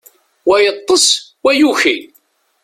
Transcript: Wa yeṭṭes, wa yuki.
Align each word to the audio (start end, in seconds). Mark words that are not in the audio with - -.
Wa 0.49 0.57
yeṭṭes, 0.63 1.05
wa 1.43 1.51
yuki. 1.59 1.97